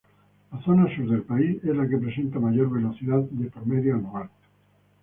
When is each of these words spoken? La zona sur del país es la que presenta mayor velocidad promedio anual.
La 0.51 0.59
zona 0.63 0.87
sur 0.95 1.07
del 1.07 1.21
país 1.21 1.57
es 1.63 1.75
la 1.75 1.87
que 1.87 1.99
presenta 1.99 2.39
mayor 2.39 2.71
velocidad 2.73 3.23
promedio 3.53 3.93
anual. 3.97 4.29